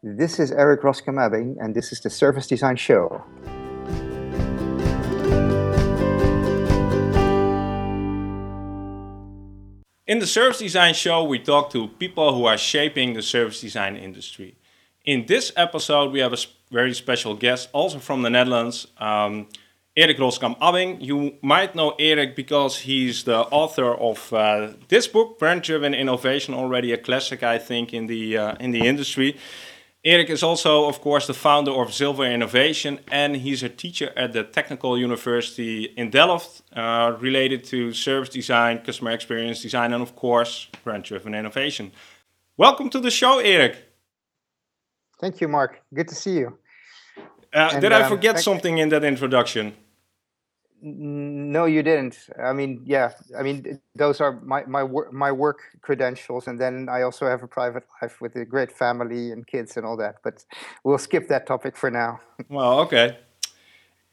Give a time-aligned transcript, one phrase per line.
[0.00, 1.18] This is Erik Roskam
[1.60, 3.24] and this is the Service Design Show.
[10.06, 13.96] In the Service Design Show, we talk to people who are shaping the service design
[13.96, 14.54] industry.
[15.04, 16.38] In this episode, we have a
[16.70, 19.48] very special guest, also from the Netherlands, um,
[19.96, 21.00] Erik Roskam Abbing.
[21.00, 26.54] You might know Erik because he's the author of uh, this book, Brand Driven Innovation,
[26.54, 29.36] already a classic, I think, in the uh, in the industry.
[30.04, 34.32] Erik is also, of course, the founder of Zilver Innovation, and he's a teacher at
[34.32, 40.14] the Technical University in Delft, uh, related to service design, customer experience design, and of
[40.14, 41.90] course, brand-driven innovation.
[42.56, 43.76] Welcome to the show, Erik.
[45.20, 45.82] Thank you, Mark.
[45.92, 46.58] Good to see you.
[47.52, 49.74] Uh, and, did I um, forget something in that introduction?
[50.80, 52.16] No, you didn't.
[52.40, 53.10] I mean, yeah.
[53.36, 57.42] I mean, those are my my work my work credentials, and then I also have
[57.42, 60.16] a private life with a great family and kids and all that.
[60.22, 60.44] But
[60.84, 62.20] we'll skip that topic for now.
[62.48, 63.18] Well, okay.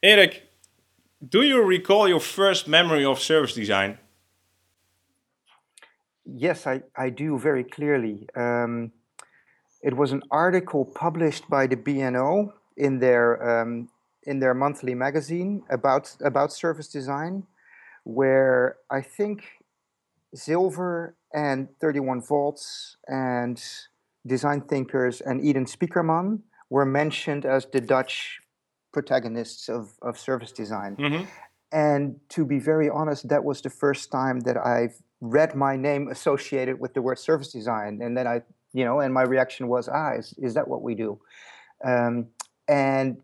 [0.02, 0.42] Erik,
[1.26, 3.98] do you recall your first memory of service design?
[6.24, 8.28] Yes, I I do very clearly.
[8.34, 8.92] Um,
[9.82, 13.88] it was an article published by the BNO in their um,
[14.26, 17.44] in their monthly magazine about about service design,
[18.04, 19.44] where I think
[20.34, 23.62] Zilver and 31 Volts and
[24.26, 28.40] Design Thinkers and Eden Spiekermann were mentioned as the Dutch
[28.92, 30.96] protagonists of, of service design.
[30.96, 31.24] Mm-hmm.
[31.72, 36.08] And to be very honest, that was the first time that I've read my name
[36.08, 38.00] associated with the word service design.
[38.02, 40.94] And then I, you know, and my reaction was, ah, is, is that what we
[40.94, 41.20] do?
[41.84, 42.28] Um,
[42.68, 43.18] and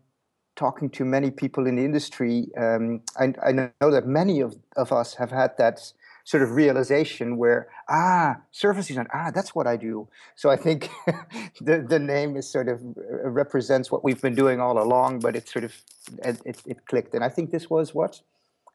[0.55, 4.91] talking to many people in the industry, um, I, I, know that many of, of
[4.91, 5.93] us have had that
[6.25, 10.07] sort of realization where, ah, service design, ah, that's what I do.
[10.35, 10.89] So I think
[11.61, 15.35] the, the name is sort of uh, represents what we've been doing all along, but
[15.35, 15.73] it sort of,
[16.23, 17.13] it, it, it clicked.
[17.13, 18.21] And I think this was what,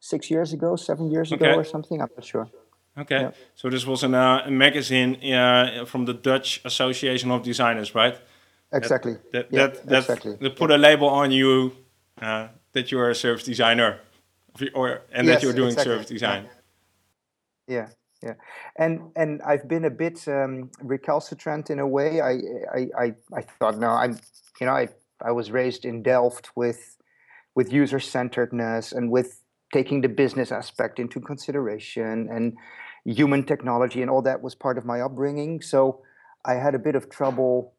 [0.00, 1.50] six years ago, seven years okay.
[1.50, 2.00] ago or something?
[2.00, 2.48] I'm not sure.
[2.96, 3.30] Okay, yeah.
[3.54, 8.18] so this was an, uh, a magazine uh, from the Dutch Association of Designers, right?
[8.72, 9.14] Exactly.
[9.32, 10.36] That that, yeah, that, that exactly.
[10.40, 11.72] they put a label on you
[12.20, 14.00] uh, that you are a service designer,
[14.74, 15.92] or and yes, that you're doing exactly.
[15.92, 16.48] service design.
[17.66, 17.88] Yeah.
[18.22, 18.34] yeah,
[18.76, 22.20] and and I've been a bit um, recalcitrant in a way.
[22.20, 22.32] I,
[22.74, 24.18] I I I thought no, I'm
[24.60, 24.88] you know I
[25.22, 26.96] I was raised in Delft with
[27.54, 29.42] with user centeredness and with
[29.72, 32.56] taking the business aspect into consideration and
[33.04, 35.60] human technology and all that was part of my upbringing.
[35.60, 36.02] So
[36.44, 37.74] I had a bit of trouble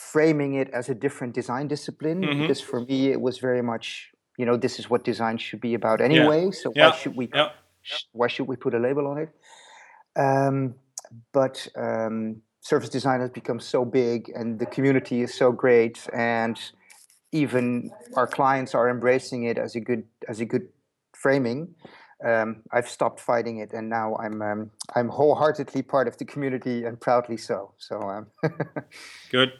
[0.00, 2.40] framing it as a different design discipline mm-hmm.
[2.40, 5.74] because for me it was very much you know this is what design should be
[5.74, 6.50] about anyway yeah.
[6.50, 6.88] so yeah.
[6.88, 7.50] why should we yeah.
[8.12, 9.30] why should we put a label on it
[10.16, 10.74] um,
[11.32, 16.58] but um, service design has become so big and the community is so great and
[17.32, 20.66] even our clients are embracing it as a good as a good
[21.14, 21.74] framing
[22.24, 26.84] um, I've stopped fighting it, and now I'm um, I'm wholeheartedly part of the community
[26.84, 27.72] and proudly so.
[27.78, 28.26] So um,
[29.30, 29.52] good.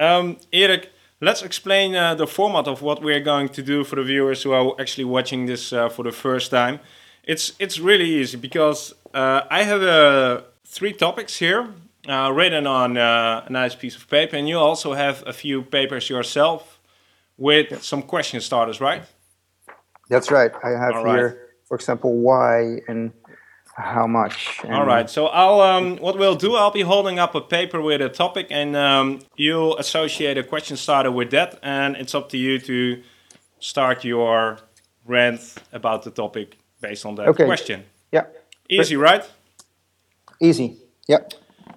[0.00, 0.90] Um, Erik,
[1.20, 4.52] let's explain uh, the format of what we're going to do for the viewers who
[4.52, 6.80] are actually watching this uh, for the first time.
[7.22, 11.68] It's it's really easy because uh, I have uh, three topics here
[12.08, 15.62] uh, written on uh, a nice piece of paper, and you also have a few
[15.62, 16.80] papers yourself
[17.36, 17.82] with yep.
[17.82, 19.02] some question starters, right?
[20.08, 20.50] That's right.
[20.64, 23.12] I have here, for example, why and
[23.76, 24.60] how much.
[24.64, 25.08] All right.
[25.08, 26.54] So I'll um, what we'll do.
[26.54, 30.76] I'll be holding up a paper with a topic, and um, you'll associate a question
[30.76, 33.02] starter with that, and it's up to you to
[33.60, 34.58] start your
[35.06, 37.44] rant about the topic based on that okay.
[37.44, 37.84] question.
[38.12, 38.26] Yeah.
[38.68, 39.28] Easy, right?
[40.40, 40.76] Easy.
[41.08, 41.34] Yep.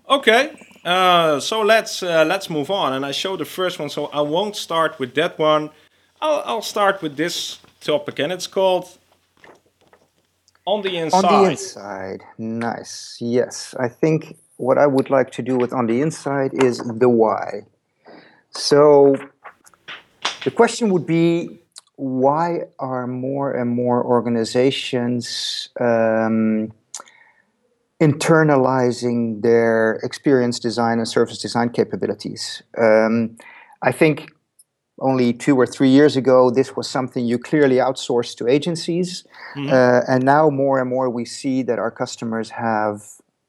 [0.10, 0.56] Okay.
[0.86, 3.90] Uh, so let's uh, let's move on, and I show the first one.
[3.90, 5.70] So I won't start with that one.
[6.22, 8.98] I'll I'll start with this topic, and it's called
[10.66, 11.26] on the inside.
[11.26, 13.18] On the inside, nice.
[13.20, 17.10] Yes, I think what I would like to do with on the inside is the
[17.10, 17.66] why.
[18.52, 19.16] So
[20.44, 21.60] the question would be
[21.96, 26.72] why are more and more organizations um,
[28.02, 32.64] internalizing their experience design and service design capabilities?
[32.78, 33.38] Um,
[33.82, 34.32] I think
[35.00, 39.26] only two or three years ago, this was something you clearly outsourced to agencies.
[39.56, 39.74] Mm-hmm.
[39.74, 43.02] Uh, and now more and more we see that our customers have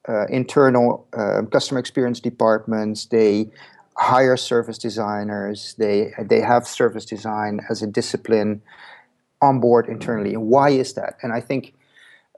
[0.07, 3.05] uh, internal uh, customer experience departments.
[3.05, 3.51] They
[3.97, 5.75] hire service designers.
[5.77, 8.61] They, they have service design as a discipline
[9.41, 10.33] on board internally.
[10.33, 11.17] And why is that?
[11.21, 11.73] And I think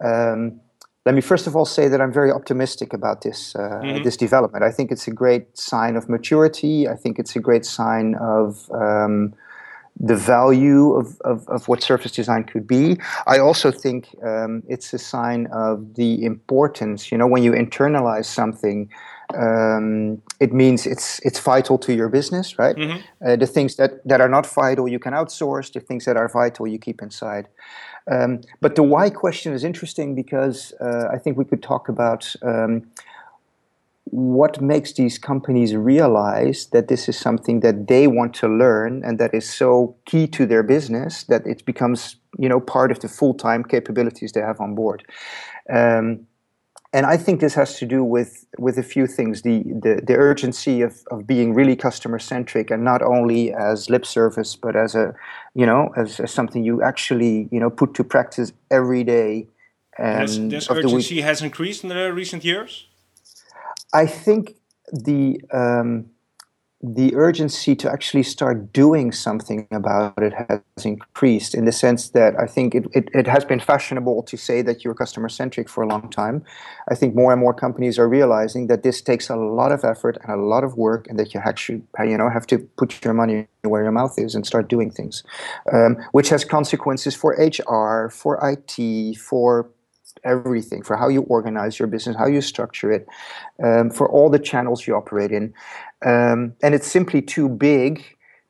[0.04, 0.60] um,
[1.08, 4.04] let me first of all say that I'm very optimistic about this uh, mm-hmm.
[4.08, 4.62] this development.
[4.70, 6.76] I think it's a great sign of maturity.
[6.94, 9.34] I think it's a great sign of um,
[10.12, 12.84] the value of, of, of, what service design could be.
[13.26, 14.02] I also think
[14.32, 17.12] um, it's a sign of the importance.
[17.12, 18.80] You know, when you internalize something,
[19.46, 22.76] um, it means it's it's vital to your business, right?
[22.76, 23.00] Mm-hmm.
[23.26, 25.72] Uh, the things that, that are not vital you can outsource.
[25.72, 27.48] The things that are vital you keep inside.
[28.10, 32.34] Um, but the why question is interesting because uh, I think we could talk about
[32.42, 32.88] um,
[34.06, 39.20] what makes these companies realize that this is something that they want to learn and
[39.20, 43.10] that is so key to their business that it becomes you know part of the
[43.10, 45.04] full-time capabilities they have on board.
[45.70, 46.28] Um,
[46.94, 50.16] and I think this has to do with with a few things the the, the
[50.16, 54.96] urgency of, of being really customer centric and not only as lip service but as
[54.96, 55.14] a
[55.54, 59.48] you know as, as something you actually you know put to practice every day
[59.98, 62.88] this, this urgency has increased in the recent years?
[63.94, 64.56] I think
[64.92, 66.10] the um,
[66.82, 72.36] the urgency to actually start doing something about it has increased in the sense that
[72.40, 75.82] I think it, it, it has been fashionable to say that you're customer centric for
[75.82, 76.46] a long time.
[76.88, 80.20] I think more and more companies are realizing that this takes a lot of effort
[80.22, 83.16] and a lot of work, and that you actually you know have to put your
[83.16, 85.24] money where your mouth is and start doing things,
[85.74, 89.68] um, which has consequences for HR, for IT, for
[90.24, 93.08] everything for how you organize your business, how you structure it,
[93.64, 95.54] um, for all the channels you operate in.
[96.06, 98.04] Um, and it's simply too big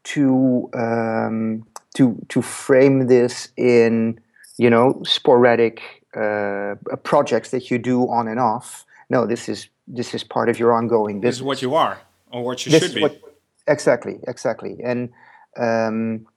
[0.04, 1.66] to um,
[1.96, 4.20] to to frame this in
[4.58, 5.82] you know sporadic
[6.16, 8.86] uh, projects that you do on and off.
[9.10, 11.36] No, this is this is part of your ongoing business.
[11.36, 12.00] This is what you are,
[12.32, 13.02] or what you this should be.
[13.02, 13.20] What,
[13.68, 15.10] exactly, exactly, and
[15.58, 16.28] um,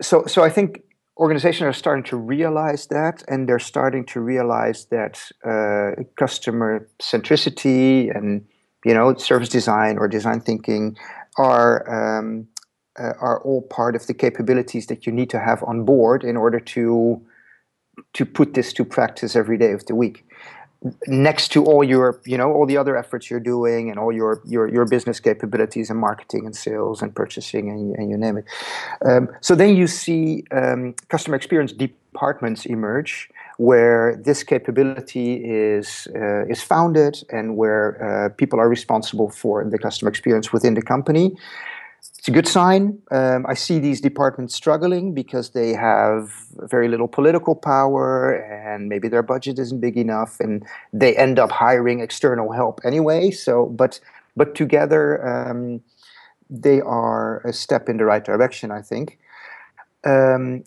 [0.00, 0.82] so so I think
[1.16, 8.14] organizations are starting to realize that, and they're starting to realize that uh, customer centricity
[8.16, 8.46] and
[8.84, 10.96] you know service design or design thinking
[11.36, 12.46] are um,
[12.98, 16.36] uh, are all part of the capabilities that you need to have on board in
[16.36, 17.20] order to
[18.12, 20.24] to put this to practice every day of the week.
[21.06, 24.42] Next to all your you know all the other efforts you're doing and all your
[24.44, 28.44] your, your business capabilities and marketing and sales and purchasing and, and you name it.
[29.04, 36.44] Um, so then you see um, customer experience departments emerge where this capability is uh,
[36.46, 41.36] is founded and where uh, people are responsible for the customer experience within the company
[42.24, 43.02] it's a good sign.
[43.10, 49.08] Um, I see these departments struggling because they have very little political power and maybe
[49.08, 53.30] their budget isn't big enough, and they end up hiring external help anyway.
[53.30, 54.00] So, but
[54.36, 55.82] but together um,
[56.48, 59.18] they are a step in the right direction, I think.
[60.04, 60.64] Um,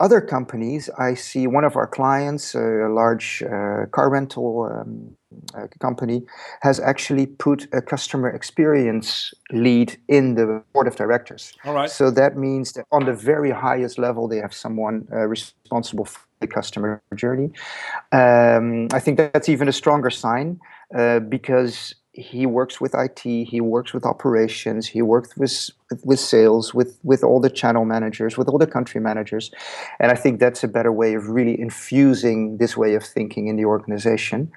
[0.00, 5.16] other companies, I see one of our clients, a large uh, car rental um,
[5.54, 6.22] uh, company,
[6.62, 11.52] has actually put a customer experience lead in the board of directors.
[11.64, 11.90] All right.
[11.90, 16.20] So that means that on the very highest level, they have someone uh, responsible for
[16.40, 17.50] the customer journey.
[18.12, 20.60] Um, I think that's even a stronger sign
[20.94, 25.70] uh, because he works with IT, he works with operations, he works with
[26.04, 29.50] with sales, with with all the channel managers, with all the country managers,
[29.98, 33.56] and I think that's a better way of really infusing this way of thinking in
[33.56, 34.52] the organization.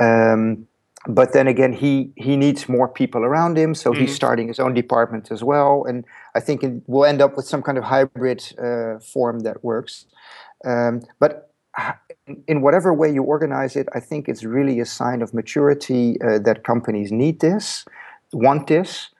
[0.00, 0.68] Um,
[1.08, 4.02] but then again, he he needs more people around him, so mm-hmm.
[4.02, 6.04] he's starting his own department as well, and
[6.36, 10.06] I think it, we'll end up with some kind of hybrid uh, form that works.
[10.64, 11.50] Um, but
[12.46, 16.38] in whatever way you organize it, I think it's really a sign of maturity uh,
[16.40, 17.84] that companies need this,
[18.32, 19.10] want this.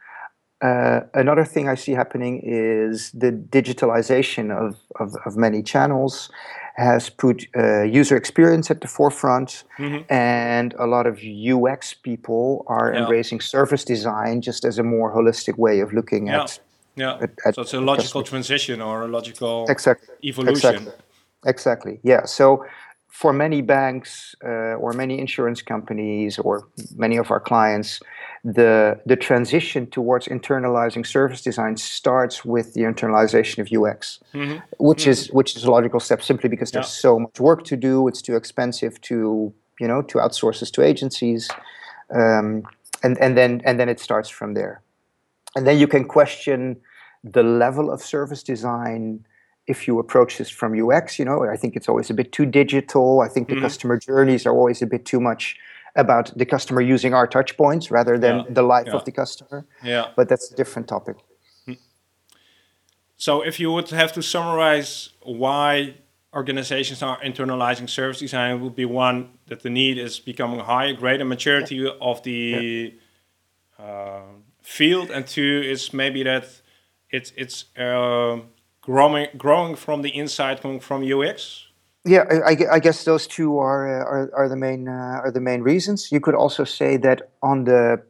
[0.63, 6.31] Uh, another thing I see happening is the digitalization of, of, of many channels
[6.77, 10.03] has put uh, user experience at the forefront, mm-hmm.
[10.13, 13.01] and a lot of UX people are yeah.
[13.01, 16.43] embracing service design just as a more holistic way of looking yeah.
[16.43, 16.61] at.
[16.97, 20.15] Yeah, at, at so it's a logical transition or a logical exactly.
[20.25, 20.75] evolution.
[20.75, 20.93] Exactly.
[21.47, 22.01] Exactly.
[22.03, 22.25] Yeah.
[22.25, 22.65] So
[23.11, 28.01] for many banks uh, or many insurance companies or many of our clients,
[28.45, 34.59] the the transition towards internalizing service design starts with the internalization of UX, mm-hmm.
[34.79, 35.11] which mm-hmm.
[35.11, 37.07] is which is a logical step simply because there's yeah.
[37.09, 38.07] so much work to do.
[38.09, 41.51] It's too expensive to you know to outsource this to agencies,
[42.15, 42.63] um,
[43.03, 44.83] and and then and then it starts from there,
[45.57, 46.81] and then you can question
[47.25, 49.27] the level of service design
[49.71, 52.47] if you approach this from UX, you know, I think it's always a bit too
[52.47, 53.21] digital.
[53.21, 53.63] I think the mm-hmm.
[53.63, 55.57] customer journeys are always a bit too much
[55.97, 58.45] about the customer using our touch points rather than yeah.
[58.51, 58.97] the life yeah.
[58.97, 59.67] of the customer.
[59.83, 60.05] Yeah.
[60.17, 61.17] But that's a different topic.
[61.67, 61.79] Hmm.
[63.17, 65.95] So if you would have to summarize why
[66.33, 71.25] organizations are internalizing service design would be one that the need is becoming higher, greater
[71.25, 71.91] maturity yeah.
[72.01, 72.95] of the
[73.79, 74.21] uh,
[74.63, 76.45] field, and two is maybe that
[77.11, 78.39] it's it's uh,
[78.83, 81.67] growing growing from the inside, coming from UX.
[82.05, 85.41] Yeah, I, I guess those two are, uh, are are the main uh, are the
[85.41, 86.11] main reasons.
[86.11, 88.03] You could also say that on the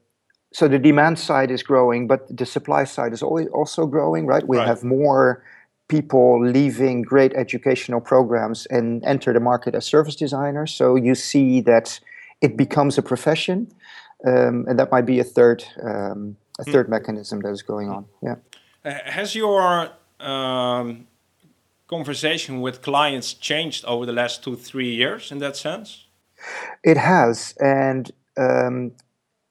[0.53, 4.47] so the demand side is growing, but the supply side is always also growing, right?
[4.47, 4.67] We right.
[4.67, 5.43] have more
[5.89, 10.73] people leaving great educational programs and enter the market as service designers.
[10.73, 11.99] So you see that
[12.41, 13.73] it becomes a profession,
[14.25, 16.91] um, and that might be a third um, a third mm.
[16.91, 18.07] mechanism that is going on.
[18.23, 18.37] Yeah.
[18.85, 21.07] Uh, has your um,
[21.87, 26.07] conversation with clients changed over the last two three years in that sense?
[26.83, 28.93] It has, and um,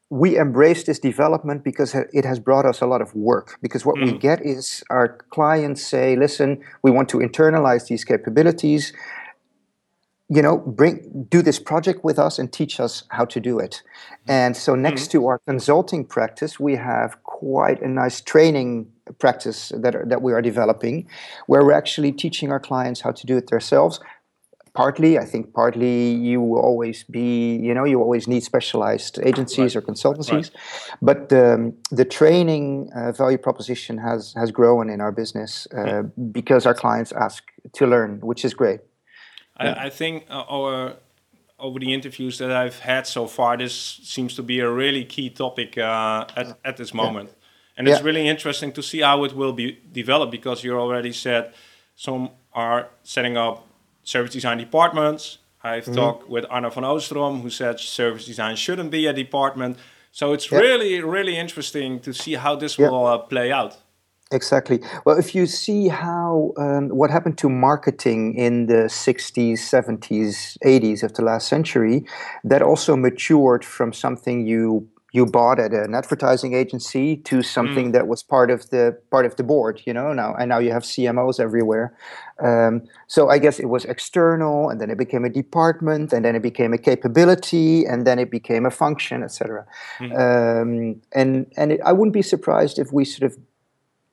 [0.09, 3.57] we embrace this development because it has brought us a lot of work.
[3.61, 4.11] Because what mm.
[4.11, 8.91] we get is our clients say, listen, we want to internalize these capabilities.
[10.27, 13.83] You know, bring do this project with us and teach us how to do it.
[14.27, 15.11] And so next mm.
[15.11, 18.69] to our consulting practice, we have quite a nice training
[19.17, 21.07] practice that, that we are developing,
[21.47, 23.99] where we're actually teaching our clients how to do it themselves
[24.73, 29.75] partly i think partly you will always be you know you always need specialized agencies
[29.75, 29.77] right.
[29.77, 30.51] or consultancies right.
[31.01, 36.01] but um, the training uh, value proposition has has grown in our business uh, yeah.
[36.31, 37.41] because our clients ask
[37.73, 38.79] to learn which is great
[39.57, 39.85] i, yeah.
[39.87, 40.93] I think uh, our
[41.59, 45.29] over the interviews that I've had so far, this seems to be a really key
[45.29, 47.29] topic uh, at, at this moment.
[47.29, 47.35] Yeah.
[47.77, 51.53] And it's really interesting to see how it will be developed because you already said
[51.95, 53.65] some are setting up
[54.03, 55.37] service design departments.
[55.63, 55.95] I've mm-hmm.
[55.95, 59.77] talked with Arne van Oosterom, who said service design shouldn't be a department.
[60.11, 60.61] So it's yep.
[60.61, 63.77] really, really interesting to see how this will uh, play out.
[64.31, 64.79] Exactly.
[65.05, 71.01] Well, if you see how um, what happened to marketing in the 60s, 70s, 80s
[71.01, 72.05] of the last century,
[72.43, 77.93] that also matured from something you you bought at an advertising agency to something mm.
[77.93, 80.71] that was part of the part of the board you know now and now you
[80.71, 81.95] have cmos everywhere
[82.43, 86.35] um, so i guess it was external and then it became a department and then
[86.35, 89.65] it became a capability and then it became a function etc
[89.99, 90.11] mm.
[90.13, 93.35] um, and and it, i wouldn't be surprised if we sort of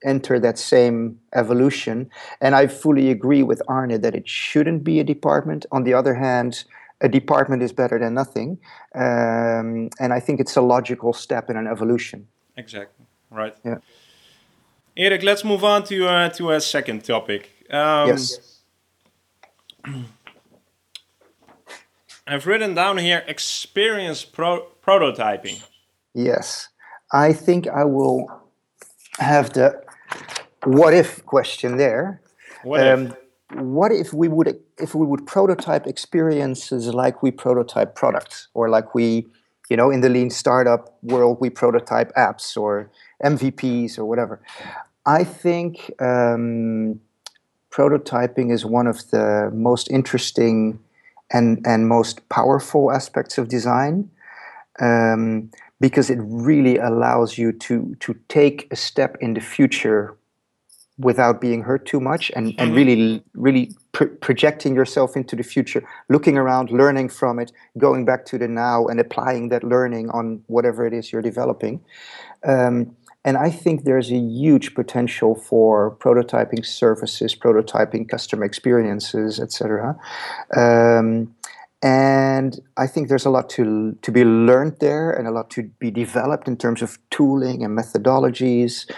[0.05, 2.11] enter that same evolution
[2.41, 6.15] and i fully agree with arne that it shouldn't be a department on the other
[6.15, 6.65] hand
[7.01, 8.59] a department is better than nothing.
[8.95, 12.27] Um, and I think it's a logical step in an evolution.
[12.57, 13.07] Exactly.
[13.31, 13.57] Right.
[13.65, 13.79] Yeah.
[14.97, 17.51] Erik, let's move on to uh, to a second topic.
[17.71, 18.61] Um, yes.
[22.27, 25.63] I've written down here experience pro- prototyping.
[26.15, 26.69] Yes.
[27.13, 28.27] I think I will
[29.19, 29.86] have the
[30.65, 32.21] what if question there.
[32.63, 33.17] What um, if?
[33.55, 38.95] what if we would if we would prototype experiences like we prototype products or like
[38.95, 39.27] we
[39.69, 42.91] you know in the lean startup world we prototype apps or
[43.25, 44.41] mvps or whatever
[45.07, 47.01] i think um,
[47.71, 50.79] prototyping is one of the most interesting
[51.31, 54.11] and and most powerful aspects of design
[54.81, 60.17] um, because it really allows you to to take a step in the future
[60.99, 62.75] without being hurt too much and, and mm-hmm.
[62.75, 68.25] really really pr- projecting yourself into the future looking around learning from it going back
[68.25, 71.85] to the now and applying that learning on whatever it is you're developing
[72.47, 79.95] um, and i think there's a huge potential for prototyping services prototyping customer experiences etc
[80.57, 81.35] um,
[81.87, 83.65] and I think there's a lot to
[84.03, 87.79] to be learned there, and a lot to be developed in terms of tooling and
[87.81, 88.91] methodologies.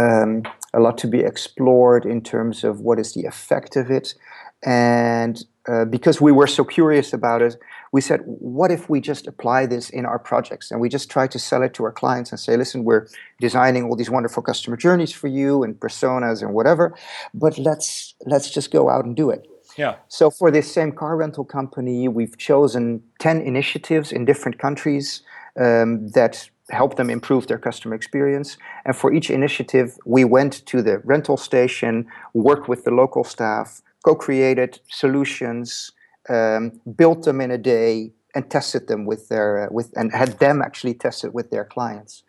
[0.00, 4.14] Um, a lot to be explored in terms of what is the effect of it.
[4.62, 7.56] And uh, because we were so curious about it,
[7.92, 11.26] we said, what if we just apply this in our projects and we just try
[11.26, 13.08] to sell it to our clients and say, listen, we're
[13.40, 16.94] designing all these wonderful customer journeys for you and personas and whatever,
[17.34, 19.42] but let's let's just go out and do it.
[19.76, 19.96] Yeah.
[20.08, 25.22] So for this same car rental company, we've chosen 10 initiatives in different countries
[25.58, 28.56] um, that help them improve their customer experience.
[28.84, 33.82] And for each initiative, we went to the rental station, worked with the local staff,
[34.04, 35.92] co-created solutions,
[36.28, 40.38] um, built them in a day, and tested them with their uh, with and had
[40.38, 42.22] them actually tested with their clients.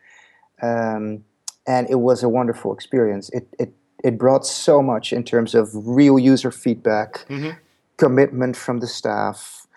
[0.62, 1.26] Um,
[1.68, 3.30] and it was a wonderful experience.
[3.32, 3.74] It it
[4.04, 7.52] it brought so much in terms of real user feedback, mm-hmm.
[7.98, 9.68] commitment from the staff,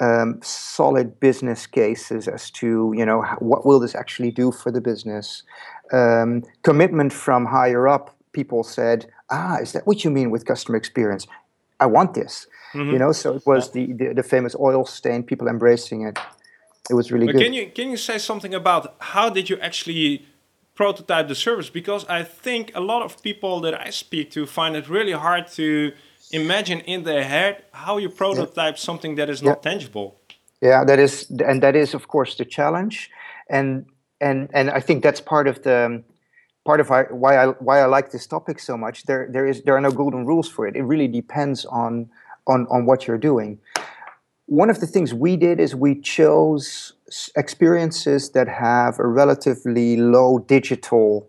[0.00, 4.80] um, solid business cases as to you know what will this actually do for the
[4.80, 5.42] business.
[5.92, 8.14] Um, commitment from higher up.
[8.32, 11.26] People said, "Ah, is that what you mean with customer experience?"
[11.80, 12.46] I want this.
[12.74, 12.92] Mm-hmm.
[12.92, 16.18] You know, so it was the, the, the famous oil stain, people embracing it.
[16.90, 17.44] It was really but good.
[17.44, 20.26] Can you can you say something about how did you actually
[20.78, 21.68] prototype the service?
[21.80, 25.44] Because I think a lot of people that I speak to find it really hard
[25.60, 25.92] to
[26.30, 28.86] imagine in their head how you prototype yeah.
[28.88, 29.70] something that is not yeah.
[29.70, 30.08] tangible.
[30.68, 31.14] Yeah, that is,
[31.50, 33.10] and that is of course the challenge,
[33.56, 33.68] and
[34.20, 36.02] and and I think that's part of the
[36.68, 36.86] part of
[37.22, 38.96] why I why I like this topic so much.
[39.08, 40.74] There there is there are no golden rules for it.
[40.80, 42.10] It really depends on
[42.46, 43.50] on on what you're doing.
[44.48, 46.94] One of the things we did is we chose
[47.36, 51.28] experiences that have a relatively low digital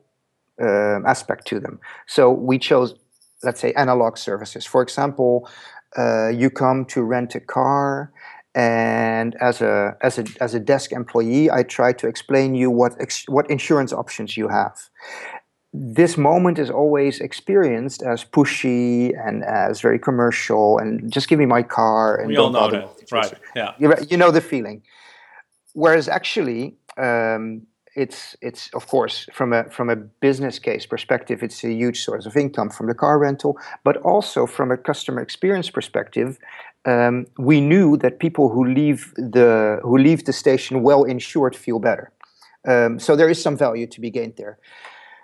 [0.61, 1.81] uh, aspect to them.
[2.07, 2.95] So we chose,
[3.43, 4.65] let's say, analog services.
[4.65, 5.49] For example,
[5.97, 8.13] uh, you come to rent a car
[8.55, 12.93] and as a as a as a desk employee i try to explain you what
[12.99, 14.89] ex- what insurance options you have
[15.71, 21.45] this moment is always experienced as pushy and as very commercial and just give me
[21.45, 23.11] my car and we all know that.
[23.11, 23.33] right.
[23.55, 23.73] Yeah.
[23.77, 24.81] You, you know the feeling.
[25.73, 31.63] Whereas actually um, it's it's of course from a from a business case perspective it's
[31.63, 35.69] a huge source of income from the car rental but also from a customer experience
[35.71, 36.37] perspective
[36.85, 41.79] um, we knew that people who leave the who leave the station well insured feel
[41.79, 42.11] better.
[42.67, 44.57] Um, so there is some value to be gained there.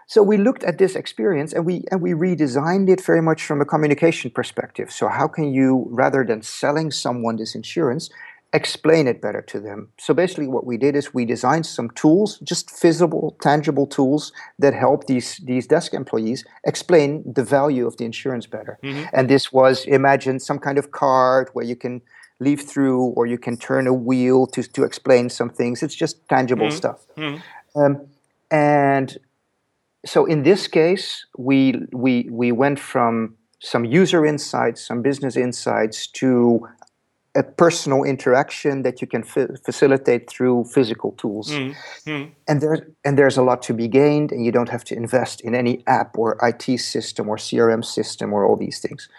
[0.08, 3.62] So we looked at this experience and we and we redesigned it very much from
[3.62, 4.92] a communication perspective.
[4.92, 8.10] So how can you, rather than selling someone this insurance,
[8.56, 9.90] explain it better to them.
[10.00, 14.74] So basically, what we did is we designed some tools, just visible, tangible tools that
[14.74, 18.80] help these these desk employees explain the value of the insurance better.
[18.84, 19.06] Mm-hmm.
[19.14, 22.02] And this was imagine some kind of card where you can
[22.40, 25.84] leave through or you can turn a wheel to to explain some things.
[25.84, 26.78] It's just tangible mm-hmm.
[26.78, 27.06] stuff.
[27.18, 27.80] Mm-hmm.
[27.80, 28.08] Um,
[28.52, 29.18] and
[30.06, 36.08] so in this case, we we we went from some user insights, some business insights
[36.08, 36.68] to
[37.36, 41.52] a personal interaction that you can f- facilitate through physical tools.
[41.52, 41.76] Mm.
[42.06, 42.32] Mm.
[42.48, 45.42] And there's and there's a lot to be gained, and you don't have to invest
[45.42, 49.10] in any app or IT system or CRM system or all these things.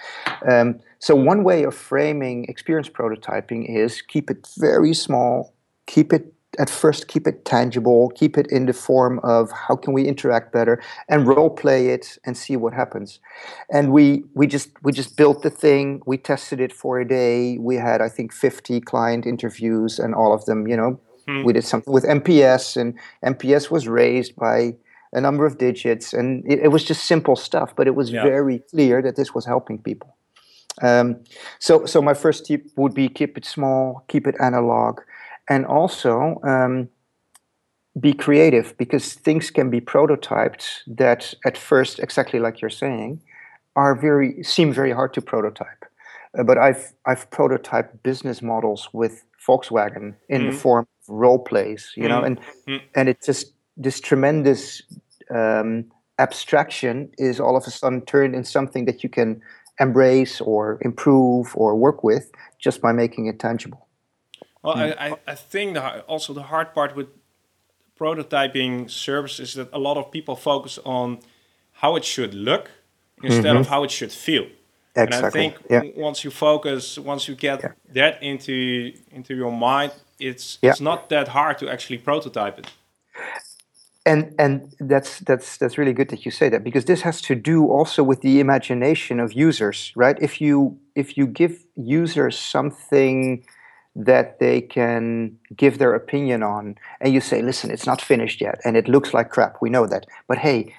[0.48, 5.52] Um, so one way of framing experience prototyping is keep it very small,
[5.86, 9.92] keep it at first keep it tangible, keep it in the form of how can
[9.92, 13.20] we interact better, and role play it and see what happens.
[13.70, 16.02] And we we just we just built the thing.
[16.06, 17.58] We tested it for a day.
[17.58, 21.44] We had I think 50 client interviews, and all of them, you know, hmm.
[21.44, 24.76] we did something with NPS, and NPS was raised by
[25.12, 28.22] a number of digits, and it, it was just simple stuff, but it was yeah.
[28.22, 30.16] very clear that this was helping people.
[30.82, 31.24] Um,
[31.58, 35.00] so so my first tip would be keep it small, keep it analog
[35.48, 36.88] and also um,
[37.98, 43.22] be creative because things can be prototyped that at first exactly like you're saying
[43.74, 45.84] are very seem very hard to prototype
[46.38, 50.50] uh, but i've i've prototyped business models with volkswagen in mm.
[50.50, 52.08] the form of role plays you mm.
[52.08, 52.80] know and mm.
[52.94, 54.82] and it's just this tremendous
[55.30, 55.84] um,
[56.18, 59.40] abstraction is all of a sudden turned in something that you can
[59.80, 63.85] embrace or improve or work with just by making it tangible
[64.66, 64.76] well.
[64.76, 67.08] I, I, I think the, also the hard part with
[67.98, 71.20] prototyping services is that a lot of people focus on
[71.72, 72.70] how it should look
[73.22, 73.58] instead mm-hmm.
[73.58, 74.46] of how it should feel.
[74.94, 75.16] Exactly.
[75.16, 76.02] And I think yeah.
[76.02, 77.72] once you focus, once you get yeah.
[77.92, 80.70] that into into your mind, it's yeah.
[80.70, 82.66] it's not that hard to actually prototype it.
[84.06, 87.34] And and that's that's that's really good that you say that because this has to
[87.34, 90.16] do also with the imagination of users, right?
[90.20, 93.44] If you if you give users something
[93.96, 98.60] that they can give their opinion on and you say listen it's not finished yet
[98.64, 100.06] and it looks like crap we know that.
[100.28, 100.74] But hey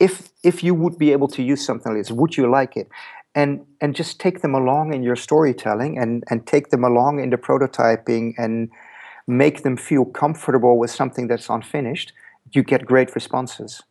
[0.00, 2.88] if if you would be able to use something like this would you like it?
[3.34, 7.30] And and just take them along in your storytelling and and take them along in
[7.30, 8.70] the prototyping and
[9.26, 12.12] make them feel comfortable with something that's unfinished
[12.50, 13.82] you get great responses.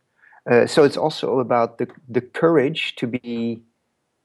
[0.50, 3.62] Uh, so it's also about the the courage to be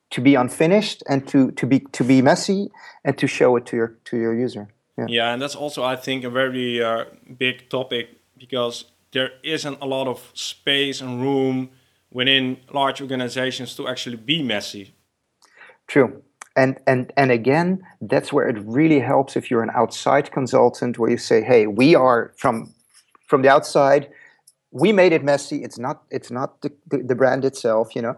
[0.10, 2.70] to be unfinished and to to be to be messy
[3.04, 4.68] and to show it to your to your user.
[4.98, 7.06] Yeah, yeah and that's also I think a very uh,
[7.38, 11.70] big topic because there isn't a lot of space and room
[12.12, 14.94] within large organizations to actually be messy.
[15.88, 16.24] True.
[16.56, 21.12] And, and and again, that's where it really helps if you're an outside consultant, where
[21.12, 22.74] you say, "Hey, we are from
[23.28, 24.10] from the outside
[24.72, 25.64] we made it messy.
[25.64, 26.04] It's not.
[26.10, 27.96] It's not the, the, the brand itself.
[27.96, 28.16] You know,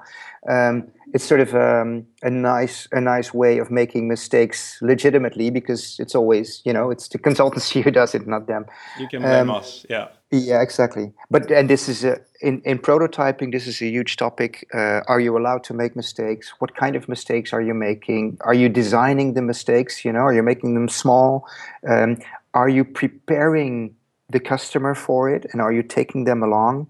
[0.47, 5.99] um, it's sort of um, a nice a nice way of making mistakes legitimately because
[5.99, 8.65] it's always you know it's the consultancy who does it, not them.
[8.99, 9.85] You can blame um, us.
[9.89, 10.07] Yeah.
[10.31, 11.11] Yeah, exactly.
[11.31, 13.51] But and this is a, in in prototyping.
[13.51, 14.67] This is a huge topic.
[14.73, 16.53] Uh, are you allowed to make mistakes?
[16.59, 18.37] What kind of mistakes are you making?
[18.41, 20.05] Are you designing the mistakes?
[20.05, 21.47] You know, are you making them small?
[21.87, 22.17] Um,
[22.53, 23.95] are you preparing
[24.29, 26.89] the customer for it and are you taking them along?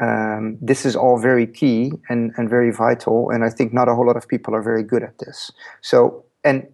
[0.00, 3.94] Um, this is all very key and, and very vital and i think not a
[3.94, 5.50] whole lot of people are very good at this.
[5.80, 6.66] So and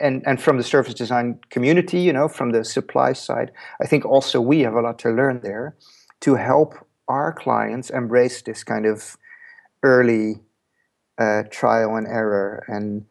[0.00, 4.06] and and from the service design community you know from the supply side i think
[4.06, 5.76] also we have a lot to learn there
[6.20, 6.74] to help
[7.08, 9.18] our clients embrace this kind of
[9.82, 10.40] early
[11.18, 13.04] uh, trial and error and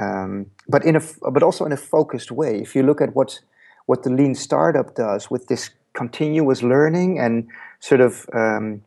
[0.00, 2.60] um, but in a but also in a focused way.
[2.60, 3.40] If you look at what
[3.86, 7.46] what the lean startup does with this continuous learning and
[7.80, 8.82] sort of um,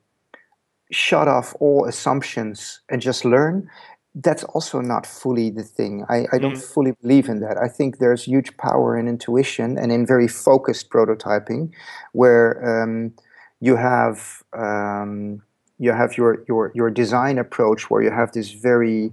[0.92, 3.70] shut off all assumptions and just learn
[4.16, 6.74] that's also not fully the thing i, I don't mm.
[6.74, 10.90] fully believe in that i think there's huge power in intuition and in very focused
[10.90, 11.72] prototyping
[12.14, 13.14] where um,
[13.60, 15.42] you have um,
[15.80, 19.12] you have your, your your design approach where you have this very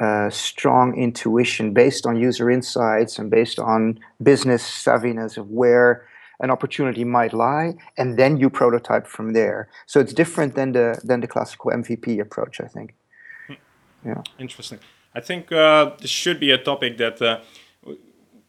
[0.00, 6.06] uh, strong intuition based on user insights and based on business savviness of where
[6.42, 9.68] an opportunity might lie, and then you prototype from there.
[9.86, 12.94] So it's different than the than the classical MVP approach, I think.
[13.46, 13.54] Hmm.
[14.04, 14.22] Yeah.
[14.38, 14.80] Interesting.
[15.14, 17.40] I think uh, this should be a topic that uh,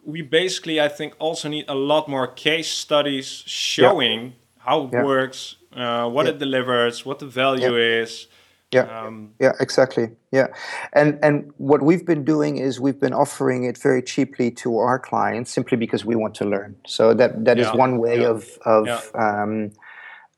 [0.06, 4.32] we basically, I think, also need a lot more case studies showing yeah.
[4.58, 5.04] how it yeah.
[5.04, 8.28] works, uh, what it delivers, what the value is.
[8.74, 10.10] Yeah, um, yeah, exactly.
[10.32, 10.48] Yeah,
[10.94, 15.00] and and what we've been doing is we've been offering it very cheaply to our
[15.00, 16.76] clients simply because we want to learn.
[16.88, 17.70] So that that yeah.
[17.70, 18.30] is one way yeah.
[18.30, 19.02] of of yeah.
[19.16, 19.72] um,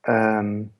[0.06, 0.70] um,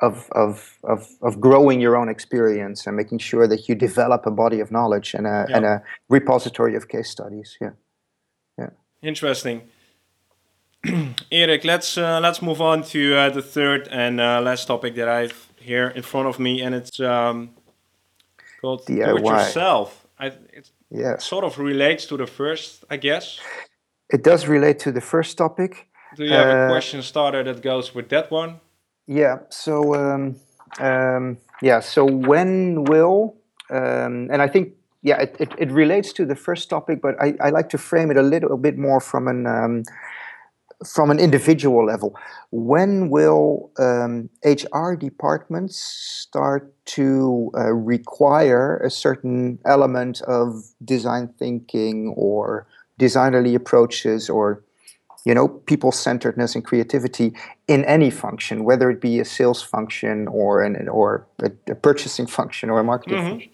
[0.00, 4.30] of, of, of, of growing your own experience and making sure that you develop a
[4.30, 7.56] body of knowledge and a, and a repository of case studies.
[7.60, 7.70] Yeah.
[8.56, 8.70] Yeah.
[9.02, 9.62] Interesting.
[11.32, 15.08] Erik, let's uh, let's move on to uh, the third and uh, last topic that
[15.08, 17.50] I've here in front of me, and it's um,
[18.60, 19.06] called DIY.
[19.06, 19.88] Do It Yourself.
[20.18, 20.26] I,
[20.58, 21.18] it yeah.
[21.18, 23.38] sort of relates to the first, I guess.
[24.10, 25.72] It does relate to the first topic.
[26.16, 28.60] Do you have uh, a question starter that goes with that one?
[29.06, 29.36] Yeah.
[29.50, 30.36] So um,
[30.80, 31.80] um, yeah.
[31.80, 33.38] So when will
[33.70, 37.34] um, and I think yeah, it, it, it, relates to the first topic, but I,
[37.40, 39.82] I like to frame it a little bit more from an um,
[40.86, 42.14] from an individual level,
[42.50, 52.14] when will um, HR departments start to uh, require a certain element of design thinking
[52.16, 52.66] or
[52.98, 54.62] designerly approaches or
[55.24, 57.32] you know people centeredness and creativity
[57.66, 62.26] in any function whether it be a sales function or an or a, a purchasing
[62.26, 63.30] function or a marketing mm-hmm.
[63.30, 63.50] function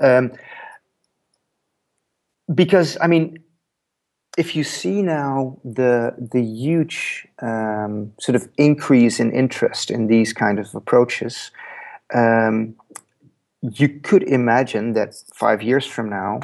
[0.00, 0.32] um,
[2.54, 3.38] because i mean
[4.36, 10.32] if you see now the the huge um, sort of increase in interest in these
[10.32, 11.50] kind of approaches,
[12.14, 12.74] um,
[13.62, 16.40] you could imagine that five years from now,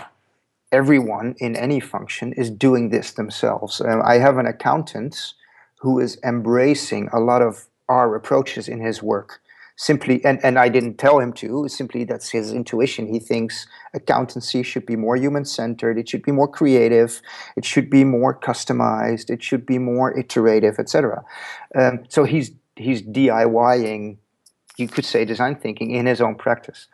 [0.72, 3.80] everyone in any function is doing this themselves.
[3.80, 5.34] Uh, I have an accountant
[5.76, 9.40] who is embracing a lot of our approaches in his work
[9.88, 13.12] simply and, and i didn't tell him to simply that's his intuition.
[13.12, 17.20] He thinks accountancy should be more human centered it should be more creative
[17.56, 21.24] it should be more customized it should be more iterative etc
[21.74, 24.18] um, so he's he's diying
[24.76, 26.86] you could say design thinking in his own practice.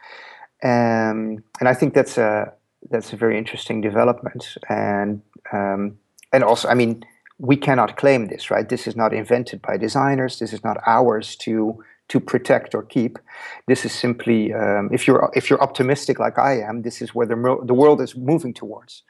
[0.62, 2.52] Um, and i think that's a
[2.90, 4.56] that's a very interesting development.
[4.68, 5.22] And
[5.52, 5.98] um,
[6.32, 7.04] and also i mean
[7.38, 8.68] we cannot claim this right?
[8.68, 10.40] This is not invented by designers.
[10.40, 13.18] This is not ours to to protect or keep.
[13.66, 17.26] This is simply, um, if you're if you're optimistic like I am, this is where
[17.26, 19.02] the the world is moving towards,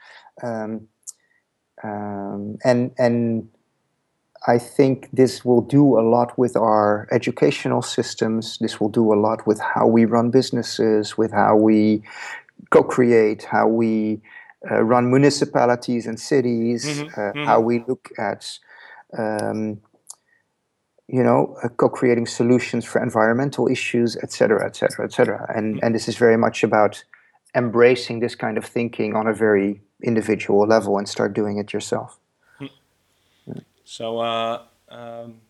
[0.43, 0.89] um,
[1.83, 3.49] um, and and
[4.47, 8.59] I think this will do a lot with our educational systems.
[8.61, 12.03] This will do a lot with how we run businesses, with how we
[12.71, 14.21] co-create, how we
[14.71, 17.21] uh, run municipalities and cities, mm-hmm.
[17.21, 17.45] Uh, mm-hmm.
[17.45, 18.59] how we look at
[19.17, 19.81] um,
[21.09, 25.51] you know, uh, co-creating solutions for environmental issues, et cetera, et cetera, et cetera.
[25.57, 25.85] And mm-hmm.
[25.85, 27.05] and this is very much about
[27.55, 32.18] embracing this kind of thinking on a very individual level and start doing it yourself.
[32.59, 32.66] Hmm.
[33.85, 35.40] So, uh, um,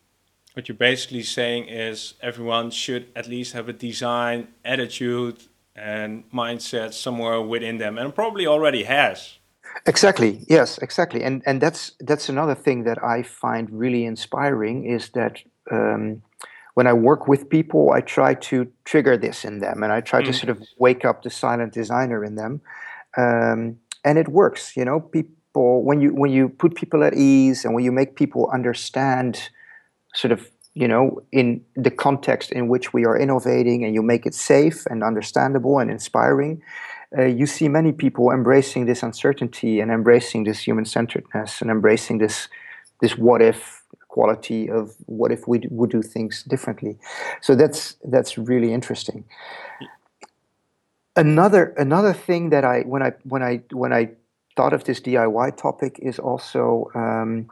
[0.54, 5.42] what you're basically saying is everyone should at least have a design attitude
[5.74, 9.37] and mindset somewhere within them, and probably already has.
[9.86, 10.44] Exactly.
[10.48, 10.78] Yes.
[10.78, 11.22] Exactly.
[11.22, 16.22] And and that's that's another thing that I find really inspiring is that um,
[16.74, 20.22] when I work with people, I try to trigger this in them, and I try
[20.22, 20.26] mm.
[20.26, 22.60] to sort of wake up the silent designer in them,
[23.16, 24.76] um, and it works.
[24.76, 28.14] You know, people when you when you put people at ease and when you make
[28.14, 29.50] people understand,
[30.14, 34.24] sort of you know, in the context in which we are innovating, and you make
[34.24, 36.62] it safe and understandable and inspiring.
[37.16, 42.18] Uh, you see many people embracing this uncertainty and embracing this human centeredness and embracing
[42.18, 42.48] this
[43.00, 46.98] this what if quality of what if we would do things differently.
[47.40, 49.24] So that's that's really interesting.
[51.16, 54.10] Another another thing that I when I when I when I
[54.56, 57.48] thought of this DIY topic is also um,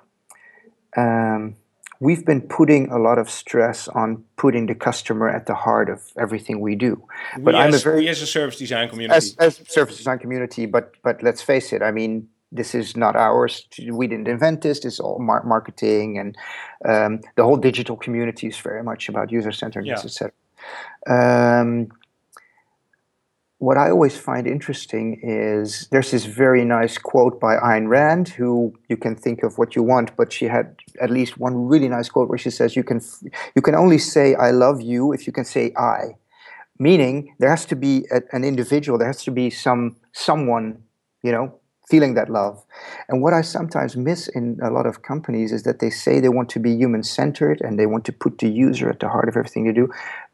[0.97, 1.55] um,
[2.01, 6.03] we've been putting a lot of stress on putting the customer at the heart of
[6.19, 7.03] everything we do.
[7.39, 10.19] But we I'm as, a very as a service design community, as, as service design
[10.19, 10.67] community.
[10.67, 11.83] But but let's face it.
[11.83, 13.67] I mean, this is not ours.
[13.91, 14.81] We didn't invent this.
[14.81, 16.37] This is all mar- marketing, and
[16.85, 20.07] um, the whole digital community is very much about user centeredness, yeah.
[20.07, 20.33] etc.
[21.07, 21.89] Um,
[23.59, 28.75] what I always find interesting is there's this very nice quote by Ayn Rand, who
[28.89, 32.11] you can think of what you want, but she had at least one really nice
[32.11, 33.01] quote where she says, "You can
[33.55, 36.17] you can only say I love you if you can say I,"
[36.79, 40.83] meaning there has to be a, an individual, there has to be some someone,
[41.23, 42.63] you know, feeling that love.
[43.09, 46.29] And what I sometimes miss in a lot of companies is that they say they
[46.29, 49.29] want to be human centered and they want to put the user at the heart
[49.29, 49.89] of everything they do.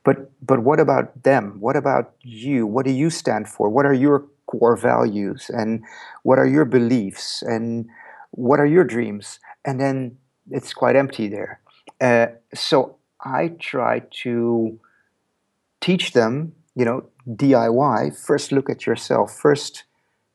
[0.04, 1.58] But but what about them?
[1.60, 2.66] What about you?
[2.66, 3.68] What do you stand for?
[3.68, 5.82] What are your core values and
[6.22, 7.88] what are your beliefs and
[8.32, 9.38] what are your dreams?
[9.64, 10.18] And then
[10.50, 11.60] it's quite empty there.
[12.00, 14.78] Uh, so I try to
[15.80, 18.18] teach them, you know, DIY.
[18.18, 19.32] First, look at yourself.
[19.36, 19.84] First,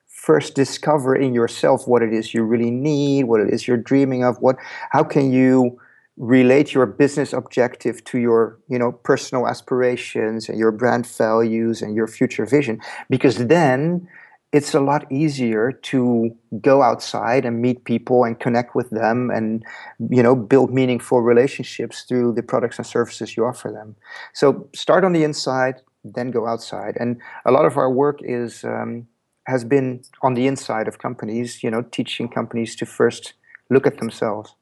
[0.08, 4.24] first discover in yourself what it is you really need, what it is you're dreaming
[4.24, 4.56] of, what
[4.92, 5.80] how can you
[6.18, 11.96] relate your business objective to your you know personal aspirations and your brand values and
[11.96, 14.08] your future vision because then
[14.54, 19.64] it's a lot easier to go outside and meet people and connect with them and
[20.10, 23.96] you know build meaningful relationships through the products and services you offer them
[24.34, 28.64] so start on the inside then go outside and a lot of our work is
[28.64, 29.06] um,
[29.48, 33.34] has been on the inside of companies, you know, teaching companies to first
[33.70, 34.54] look at themselves.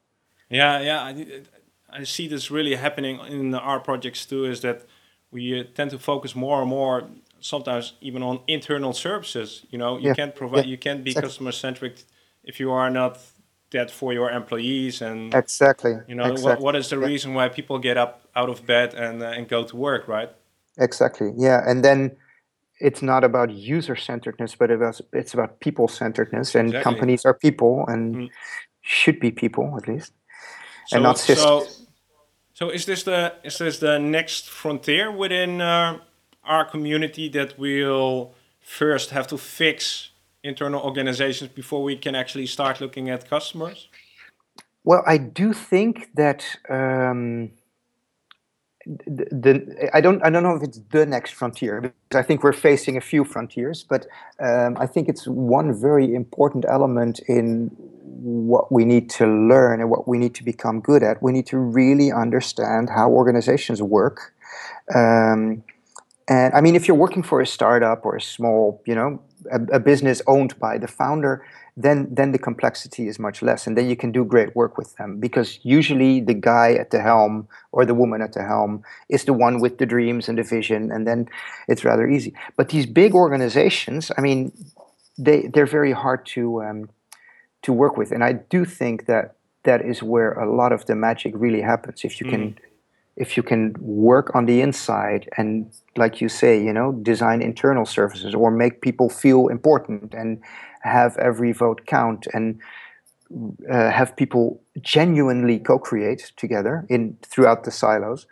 [0.50, 1.42] Yeah, yeah, I,
[1.90, 4.44] I see this really happening in our projects too.
[4.44, 4.86] Is that
[5.30, 7.08] we uh, tend to focus more and more,
[7.40, 9.66] sometimes even on internal services.
[9.70, 10.14] You know, you yeah.
[10.14, 10.70] can't provide, yeah.
[10.70, 11.28] you can't be exactly.
[11.28, 12.04] customer centric
[12.44, 13.18] if you are not
[13.70, 15.94] that for your employees and exactly.
[16.06, 16.50] You know, exactly.
[16.50, 17.06] What, what is the yeah.
[17.06, 20.30] reason why people get up out of bed and uh, and go to work, right?
[20.78, 21.32] Exactly.
[21.36, 22.16] Yeah, and then
[22.78, 24.70] it's not about user centeredness, but
[25.12, 26.54] it's about people centeredness.
[26.54, 26.92] And exactly.
[26.92, 28.30] companies are people and mm.
[28.82, 30.12] should be people at least,
[30.86, 31.18] so, and not.
[31.18, 31.66] So,
[32.54, 35.98] so is this the is this the next frontier within uh,
[36.44, 40.10] our community that we'll first have to fix
[40.42, 43.88] internal organizations before we can actually start looking at customers?
[44.84, 46.44] Well, I do think that.
[46.68, 47.50] Um,
[48.86, 52.52] the, I don't I don't know if it's the next frontier because I think we're
[52.52, 54.06] facing a few frontiers, but
[54.38, 57.70] um, I think it's one very important element in
[58.22, 61.22] what we need to learn and what we need to become good at.
[61.22, 64.34] We need to really understand how organizations work.
[64.94, 65.64] Um,
[66.28, 69.20] and I mean, if you're working for a startup or a small, you know,
[69.50, 71.44] a, a business owned by the founder,
[71.76, 74.96] then then the complexity is much less and then you can do great work with
[74.96, 79.24] them because usually the guy at the helm or the woman at the helm is
[79.24, 81.28] the one with the dreams and the vision and then
[81.68, 84.50] it's rather easy but these big organizations i mean
[85.18, 86.88] they they're very hard to um,
[87.62, 90.94] to work with and i do think that that is where a lot of the
[90.94, 92.30] magic really happens if you mm.
[93.16, 97.86] If you can work on the inside and like you say you know design internal
[97.86, 100.40] services or make people feel important and
[100.82, 102.60] have every vote count and
[103.70, 108.26] uh, have people genuinely co-create together in throughout the silos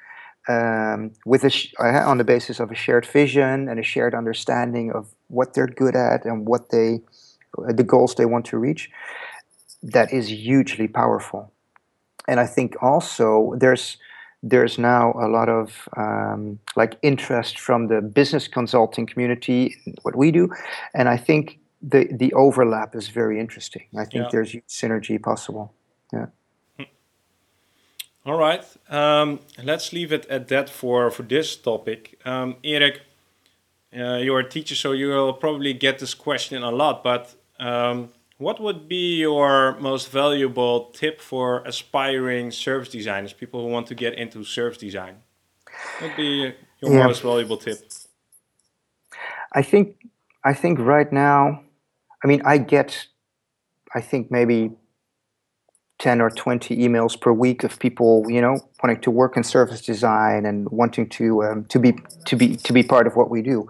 [0.49, 4.92] um, with a uh, on the basis of a shared vision and a shared understanding
[4.92, 7.01] of what they're good at and what they
[7.59, 8.90] uh, the goals they want to reach
[9.83, 11.51] that is hugely powerful.
[12.29, 13.99] And i think also there's
[14.46, 20.30] there's now a lot of um, like interest from the business consulting community what we
[20.30, 20.48] do
[20.94, 21.59] and i think
[21.90, 23.83] the the overlap is very interesting.
[23.96, 24.28] I think yeah.
[24.33, 25.72] there's synergy possible.
[26.12, 26.26] Yeah.
[28.26, 28.64] All right.
[28.88, 32.18] Um, let's leave it at that for for this topic.
[32.24, 33.02] Um, Erik,
[33.94, 37.04] uh, you're a teacher, so you will probably get this question a lot.
[37.04, 43.68] But um, what would be your most valuable tip for aspiring service designers, people who
[43.68, 45.16] want to get into service design?
[46.01, 47.07] would be your yeah.
[47.07, 47.79] most valuable tip?
[49.53, 49.97] I think
[50.44, 51.62] I think right now,
[52.23, 53.07] I mean, I get,
[53.94, 54.73] I think maybe
[56.01, 59.81] 10 or 20 emails per week of people, you know, wanting to work in service
[59.81, 61.94] design and wanting to um, to be
[62.27, 63.68] to be to be part of what we do,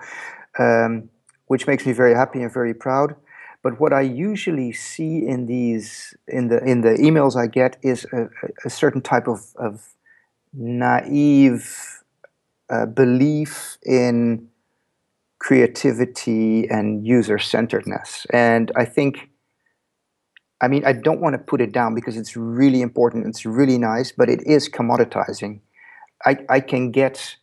[0.59, 1.09] um,
[1.47, 3.15] which makes me very happy and very proud.
[3.65, 8.07] But what I usually see in these in the in the emails I get is
[8.13, 8.29] a,
[8.65, 9.83] a certain type of, of
[10.53, 12.03] naive
[12.71, 14.49] uh, belief in
[15.41, 19.31] creativity and user centeredness, and I think
[20.61, 23.27] I mean, I don't want to put it down because it's really important.
[23.27, 25.61] It's really nice, but it is commoditizing.
[26.25, 27.37] I, I can get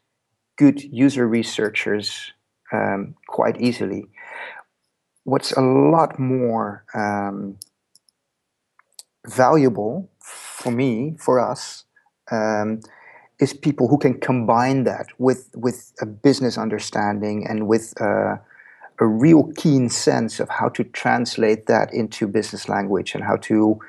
[0.57, 2.31] good user researchers
[2.71, 4.09] um, quite easily.
[5.31, 7.55] What's a lot more um,
[9.25, 11.85] valuable for me, for us,
[12.29, 12.81] um,
[13.39, 18.35] is people who can combine that with with a business understanding and with uh,
[18.99, 23.79] a real keen sense of how to translate that into business language and how to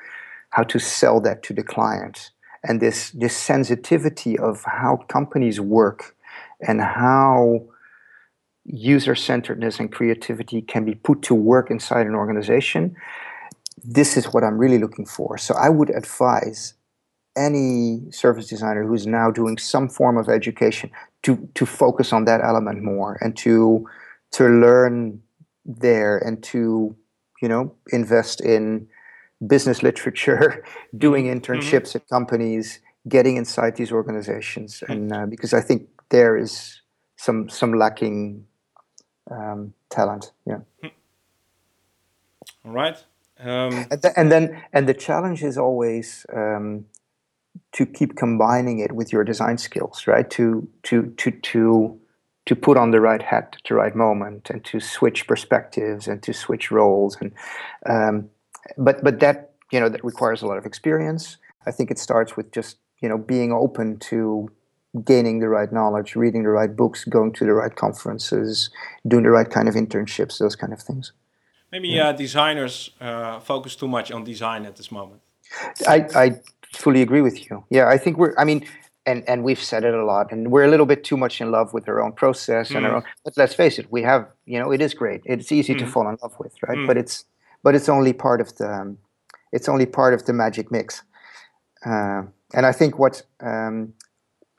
[0.51, 2.31] how to sell that to the client.
[2.63, 6.15] And this this sensitivity of how companies work
[6.65, 7.67] and how
[8.65, 12.95] user centeredness and creativity can be put to work inside an organization
[13.83, 16.73] this is what i'm really looking for so i would advise
[17.35, 20.89] any service designer who's now doing some form of education
[21.23, 23.85] to to focus on that element more and to
[24.31, 25.21] to learn
[25.65, 26.95] there and to
[27.41, 28.87] you know invest in
[29.45, 30.63] business literature
[30.97, 31.37] doing mm-hmm.
[31.37, 31.97] internships mm-hmm.
[31.97, 34.91] at companies getting inside these organizations mm-hmm.
[34.91, 36.81] and uh, because i think there is
[37.17, 38.45] some some lacking
[39.31, 40.59] um, talent yeah.
[40.81, 40.87] Hmm.
[42.65, 43.03] all right
[43.39, 46.85] um, and, th- and, then and the challenge is always um,
[47.73, 50.29] to keep combining it with your design skills right?
[50.31, 51.99] To to to to
[52.45, 56.21] to put on the right hat at the right moment and to switch perspectives and
[56.23, 57.31] to switch roles and
[57.89, 58.29] um,
[58.77, 61.37] but but that you know that requires a lot of experience.
[61.65, 64.49] I think it starts with just you know being open to
[65.05, 68.69] gaining the right knowledge reading the right books going to the right conferences
[69.07, 71.11] doing the right kind of internships those kind of things
[71.71, 72.09] maybe yeah.
[72.09, 75.21] uh, designers uh, focus too much on design at this moment
[75.87, 76.41] I, I
[76.73, 78.65] fully agree with you yeah i think we're i mean
[79.05, 81.51] and and we've said it a lot and we're a little bit too much in
[81.51, 82.77] love with our own process mm.
[82.77, 82.95] and our mm.
[82.97, 85.79] own but let's face it we have you know it is great it's easy mm.
[85.79, 86.87] to fall in love with right mm.
[86.87, 87.25] but it's
[87.63, 88.97] but it's only part of the um,
[89.51, 91.03] it's only part of the magic mix
[91.85, 92.21] uh,
[92.53, 93.93] and i think what um,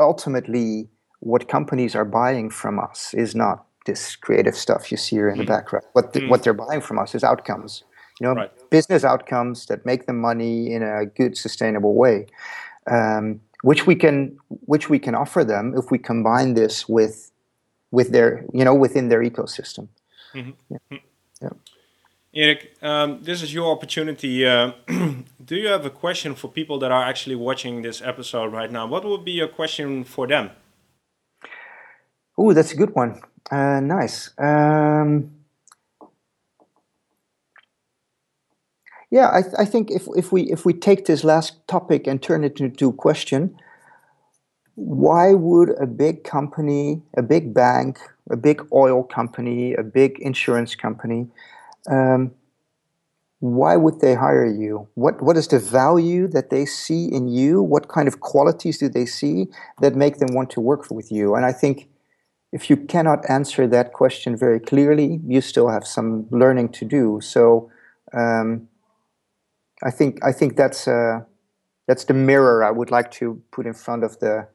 [0.01, 0.89] ultimately
[1.21, 5.39] what companies are buying from us is not this creative stuff you see here in
[5.39, 5.49] the mm.
[5.49, 6.45] background what the, what mm.
[6.45, 7.85] they're buying from us is outcomes
[8.21, 8.71] you know right.
[8.71, 12.27] business outcomes that make them money in a good sustainable way
[12.91, 17.33] um, which we can which we can offer them if we combine this with
[17.91, 19.89] with their you know within their ecosystem.
[20.35, 20.51] Mm-hmm.
[20.69, 20.79] Yeah.
[20.93, 20.97] Mm-hmm.
[21.43, 21.49] yeah.
[22.35, 24.45] Erik, um, this is your opportunity.
[24.45, 24.73] Uh,
[25.45, 28.87] do you have a question for people that are actually watching this episode right now?
[28.87, 30.51] What would be your question for them?
[32.37, 33.21] Oh, that's a good one.
[33.51, 34.31] Uh, nice.
[34.39, 35.31] Um,
[39.15, 42.21] Yeah, I, th- I think if, if we if we take this last topic and
[42.21, 43.57] turn it into a question,
[44.75, 50.75] why would a big company, a big bank, a big oil company, a big insurance
[50.75, 51.29] company,
[51.91, 52.33] um,
[53.41, 54.89] why would they hire you?
[54.95, 57.63] What what is the value that they see in you?
[57.63, 59.49] What kind of qualities do they see
[59.81, 61.35] that make them want to work with you?
[61.35, 61.89] And I think
[62.53, 67.21] if you cannot answer that question very clearly, you still have some learning to do.
[67.23, 67.71] So.
[68.13, 68.69] Um,
[69.83, 71.21] I think I think that's uh,
[71.87, 74.49] that's the mirror I would like to put in front of the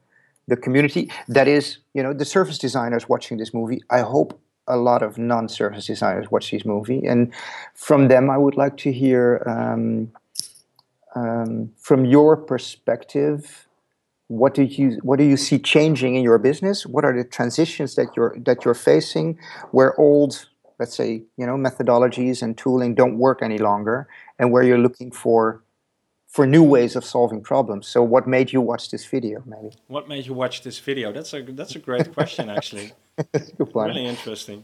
[0.48, 1.12] the community.
[1.28, 3.82] That is, you know, the service designers watching this movie.
[3.89, 7.34] I hope a lot of non-service designers watch this movie, and
[7.74, 10.12] from them, I would like to hear um,
[11.16, 13.68] um, from your perspective.
[14.28, 16.86] What do you what do you see changing in your business?
[16.86, 19.40] What are the transitions that you're that you're facing?
[19.72, 20.48] Where old
[20.80, 24.08] let's say you know methodologies and tooling don't work any longer
[24.40, 25.62] and where you're looking for
[26.30, 30.08] for new ways of solving problems so what made you watch this video maybe what
[30.08, 32.92] made you watch this video that's a that's a great question actually
[33.34, 33.89] Good point.
[33.89, 34.63] really interesting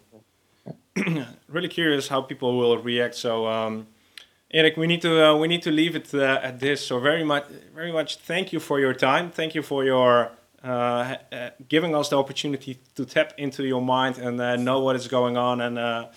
[1.48, 3.88] really curious how people will react so um,
[4.52, 6.86] Erik, we need to uh, we need to leave it uh, at this.
[6.86, 8.18] So very much, very much.
[8.18, 9.30] Thank you for your time.
[9.30, 10.32] Thank you for your
[10.66, 14.96] uh, uh, giving us the opportunity to tap into your mind and uh, know what
[14.96, 16.08] is going on and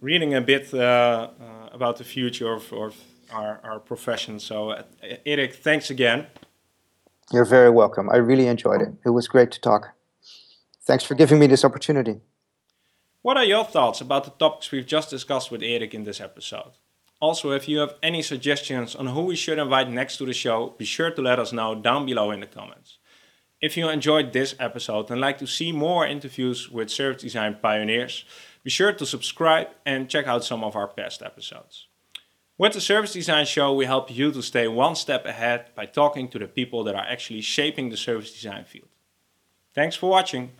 [0.00, 2.94] reading a bit about the future of, of
[3.32, 4.38] our, our profession.
[4.40, 4.82] So, uh,
[5.24, 6.26] Erik, thanks again.
[7.32, 8.08] You're very welcome.
[8.10, 8.94] I really enjoyed it.
[9.04, 9.90] It was great to talk.
[10.82, 12.20] Thanks for giving me this opportunity.
[13.22, 16.72] What are your thoughts about the topics we've just discussed with Erik in this episode?
[17.18, 20.74] Also, if you have any suggestions on who we should invite next to the show,
[20.78, 22.98] be sure to let us know down below in the comments.
[23.60, 28.24] If you enjoyed this episode and like to see more interviews with service design pioneers,
[28.62, 31.88] be sure to subscribe and check out some of our past episodes.
[32.58, 36.26] With the Service Design Show, we help you to stay one step ahead by talking
[36.28, 38.88] to the people that are actually shaping the service design field.
[39.74, 40.52] Thanks for watching.